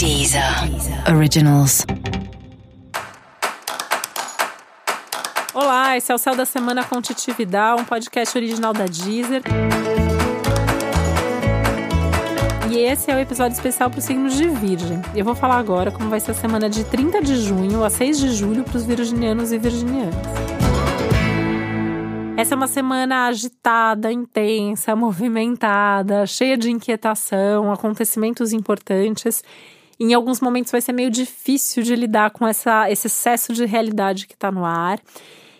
[0.00, 0.42] Deezer
[1.14, 1.84] Originals.
[5.52, 9.42] Olá, esse é o Céu da Semana com Titi Vidal, um podcast original da Deezer.
[12.70, 15.02] E esse é o episódio especial para os signos de Virgem.
[15.14, 18.20] Eu vou falar agora como vai ser a semana de 30 de junho a 6
[18.20, 20.14] de julho para os virginianos e virginianas.
[22.38, 29.44] Essa é uma semana agitada, intensa, movimentada, cheia de inquietação, acontecimentos importantes.
[30.00, 34.26] Em alguns momentos vai ser meio difícil de lidar com essa, esse excesso de realidade
[34.26, 34.98] que está no ar.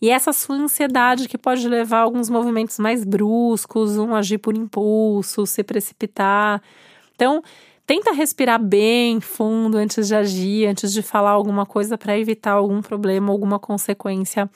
[0.00, 4.56] E essa sua ansiedade que pode levar a alguns movimentos mais bruscos, um agir por
[4.56, 6.62] impulso, se precipitar.
[7.14, 7.42] Então,
[7.86, 12.80] tenta respirar bem fundo antes de agir, antes de falar alguma coisa para evitar algum
[12.80, 14.50] problema, alguma consequência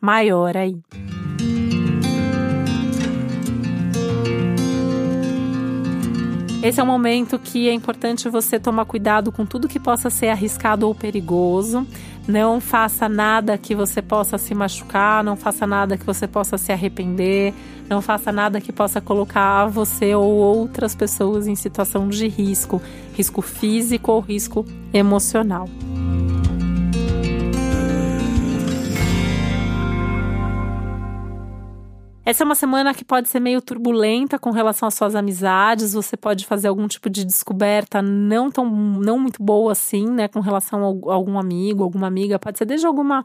[0.00, 0.74] maior aí.
[6.60, 10.28] Esse é um momento que é importante você tomar cuidado com tudo que possa ser
[10.28, 11.86] arriscado ou perigoso.
[12.26, 16.72] Não faça nada que você possa se machucar, não faça nada que você possa se
[16.72, 17.54] arrepender,
[17.88, 22.82] não faça nada que possa colocar você ou outras pessoas em situação de risco,
[23.14, 25.68] risco físico ou risco emocional.
[32.28, 35.94] Essa é uma semana que pode ser meio turbulenta com relação às suas amizades.
[35.94, 40.38] Você pode fazer algum tipo de descoberta não tão não muito boa assim, né, com
[40.40, 42.38] relação a algum amigo, alguma amiga.
[42.38, 43.24] Pode ser desde alguma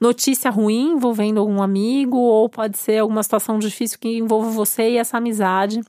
[0.00, 4.98] notícia ruim envolvendo algum amigo, ou pode ser alguma situação difícil que envolva você e
[4.98, 5.80] essa amizade.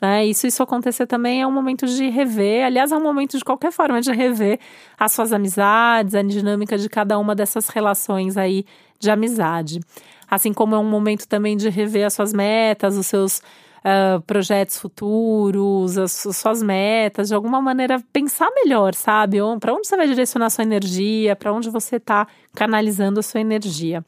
[0.00, 0.24] Né?
[0.24, 2.64] Isso, isso acontecer também é um momento de rever.
[2.64, 4.58] Aliás, é um momento de qualquer forma de rever
[4.98, 8.64] as suas amizades, a dinâmica de cada uma dessas relações aí
[9.04, 9.80] de amizade.
[10.28, 14.78] Assim como é um momento também de rever as suas metas, os seus uh, projetos
[14.78, 19.38] futuros, as, as, suas metas, de alguma maneira pensar melhor, sabe?
[19.60, 24.04] Para onde você vai direcionar sua energia, para onde você está canalizando a sua energia.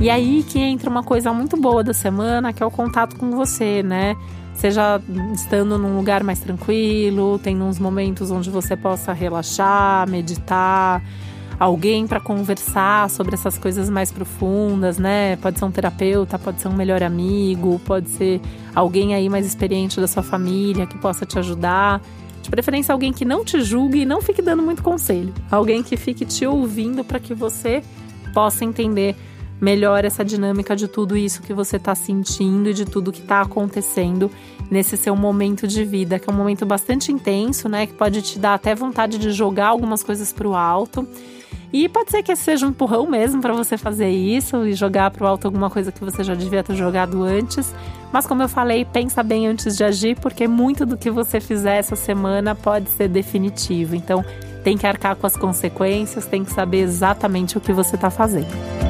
[0.00, 3.32] E aí que entra uma coisa muito boa da semana, que é o contato com
[3.32, 4.16] você, né?
[4.54, 4.98] Seja
[5.34, 11.02] estando num lugar mais tranquilo, tendo uns momentos onde você possa relaxar, meditar,
[11.58, 15.36] alguém para conversar sobre essas coisas mais profundas, né?
[15.36, 18.40] Pode ser um terapeuta, pode ser um melhor amigo, pode ser
[18.74, 22.00] alguém aí mais experiente da sua família que possa te ajudar.
[22.40, 25.34] De preferência, alguém que não te julgue e não fique dando muito conselho.
[25.50, 27.82] Alguém que fique te ouvindo para que você
[28.32, 29.14] possa entender
[29.60, 33.42] melhor essa dinâmica de tudo isso que você está sentindo e de tudo que está
[33.42, 34.30] acontecendo
[34.70, 37.86] nesse seu momento de vida, que é um momento bastante intenso, né?
[37.86, 41.06] Que pode te dar até vontade de jogar algumas coisas para o alto.
[41.72, 45.24] E pode ser que seja um empurrão mesmo para você fazer isso e jogar para
[45.24, 47.72] o alto alguma coisa que você já devia ter jogado antes.
[48.12, 51.76] Mas como eu falei, pensa bem antes de agir, porque muito do que você fizer
[51.76, 53.94] essa semana pode ser definitivo.
[53.94, 54.24] Então,
[54.64, 58.89] tem que arcar com as consequências, tem que saber exatamente o que você está fazendo.